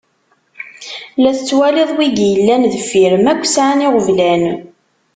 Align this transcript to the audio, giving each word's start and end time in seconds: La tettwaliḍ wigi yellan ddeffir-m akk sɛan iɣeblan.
La 1.21 1.31
tettwaliḍ 1.37 1.89
wigi 1.97 2.27
yellan 2.29 2.63
ddeffir-m 2.67 3.25
akk 3.33 3.43
sɛan 3.47 3.83
iɣeblan. 3.85 4.43